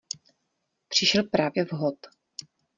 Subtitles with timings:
[0.87, 1.95] Přišel právě vhod.